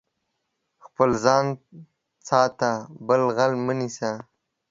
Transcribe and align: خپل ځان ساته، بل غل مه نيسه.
خپل 0.85 1.09
ځان 1.23 1.45
ساته، 2.27 2.71
بل 3.07 3.21
غل 3.35 3.51
مه 3.65 3.73
نيسه. 3.79 4.11